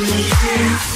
[0.00, 0.93] you.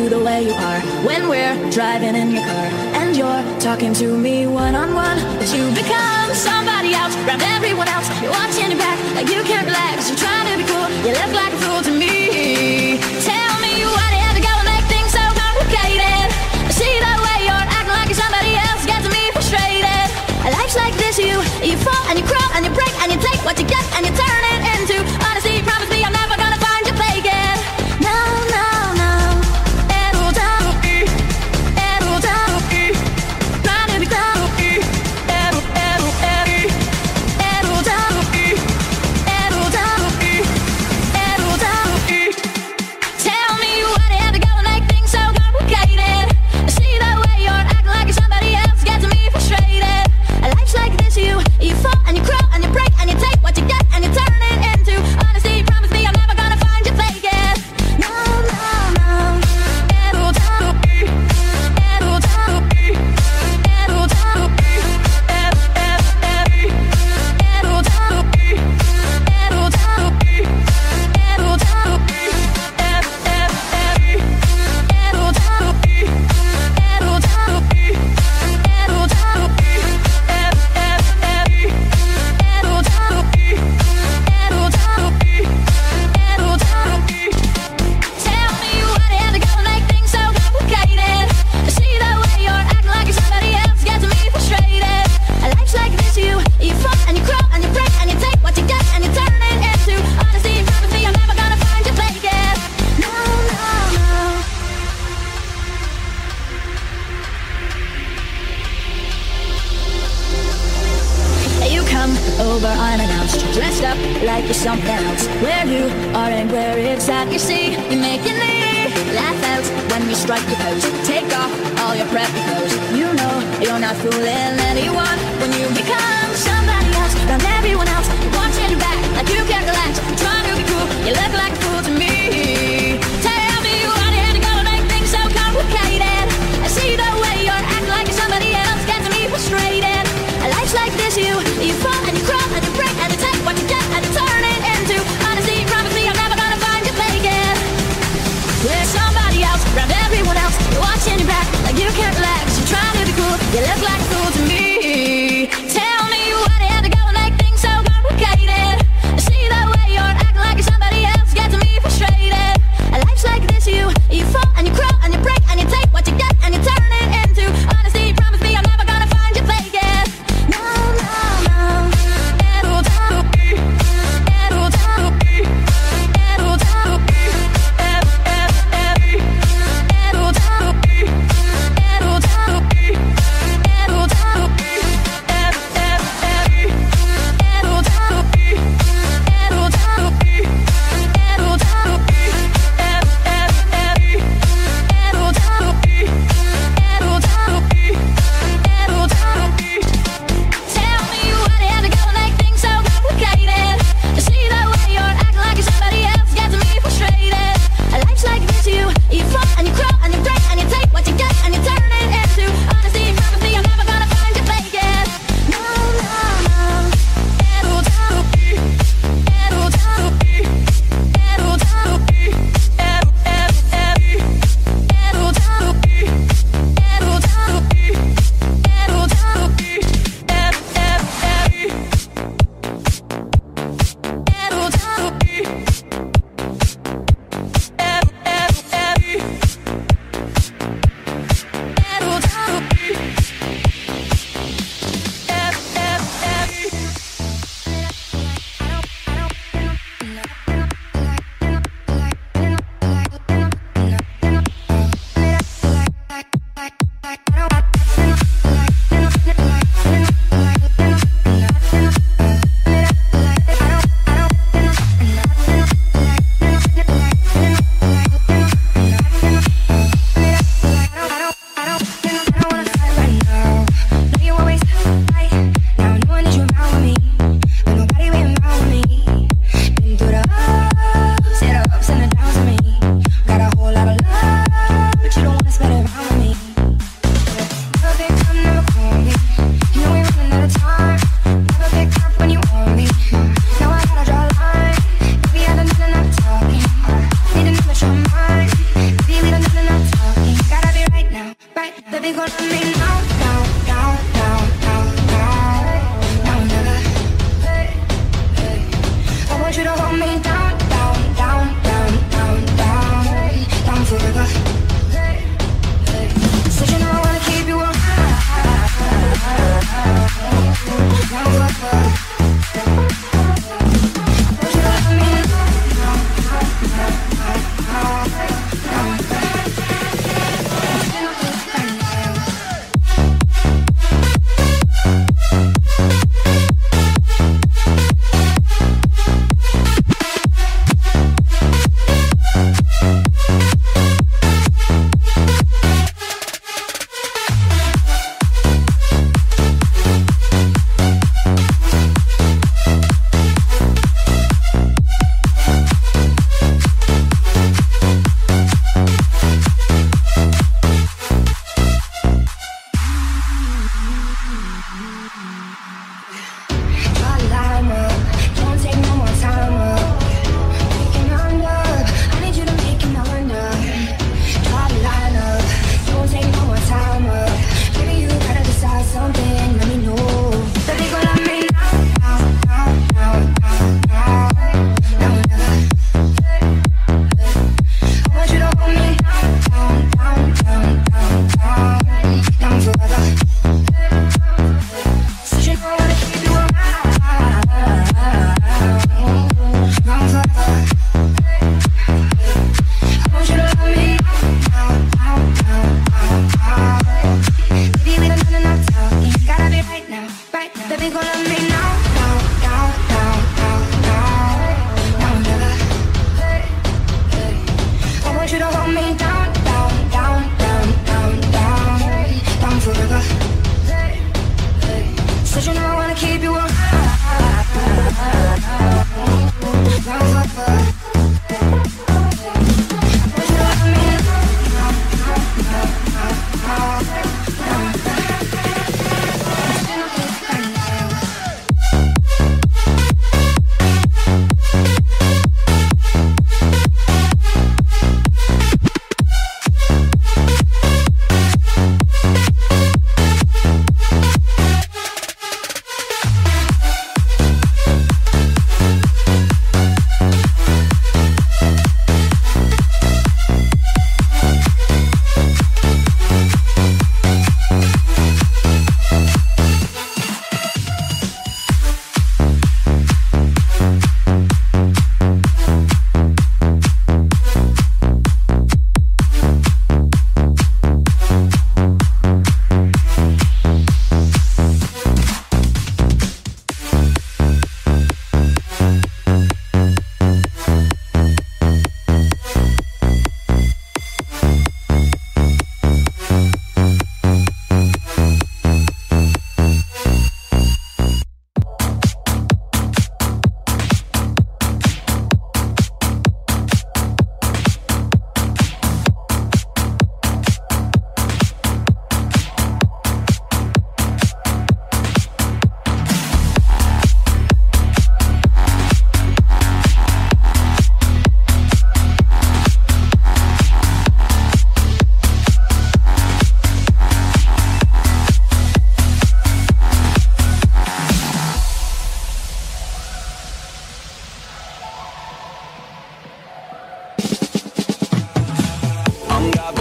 [0.00, 2.68] to the way you are when we're driving in your car
[3.00, 5.18] and you're talking to me one on one.
[5.36, 8.08] But you become somebody else, around everyone else.
[8.22, 10.08] You're watching your back like you can't relax.
[10.08, 12.96] You're trying to be cool, you look like a fool to me.
[13.28, 16.28] Tell me why the hell gotta make things so complicated.
[16.64, 20.08] I see the way you're acting like you're somebody else gets me frustrated.
[20.56, 23.40] Life's like this, you you fall and you crawl and you break and you take
[23.44, 24.49] what you get and you turn it.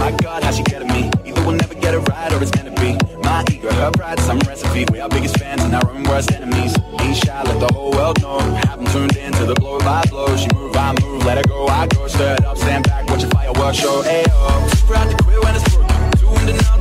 [0.09, 1.11] My God, how she getting me?
[1.23, 4.39] Either we'll never get it right or it's gonna be my ego, her pride, some
[4.39, 4.83] recipe.
[4.91, 6.75] We're our biggest fans and our own worst enemies.
[6.99, 8.39] Ain't shy, let the whole world know.
[8.39, 10.35] Have them tuned in to the blow by blow.
[10.35, 12.07] She move, I move, let her go, I go.
[12.07, 14.01] Stir it up, stand back, watch a fireworks show.
[14.01, 16.11] Ayo, proud to quit when it's broken.
[16.17, 16.78] Two and.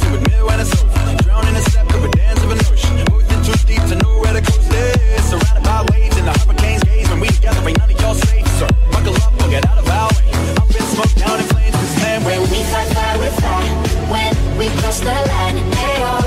[15.09, 16.25] the line, ayo oh.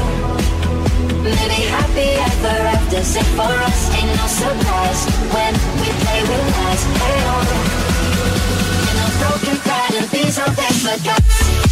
[1.23, 5.01] Maybe happy ever after Sick for us, ain't no surprise
[5.33, 8.89] When we play with lies, ayo oh.
[8.89, 11.70] In a broken pride and these old things forgot